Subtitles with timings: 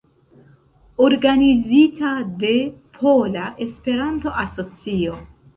[1.07, 2.15] Organizita
[2.45, 2.55] de
[2.97, 5.17] Pola Esperanto-Asocio.